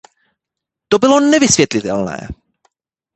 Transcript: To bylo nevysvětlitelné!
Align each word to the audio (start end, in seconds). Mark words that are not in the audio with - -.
To 0.87 0.99
bylo 0.99 1.19
nevysvětlitelné! 1.19 2.27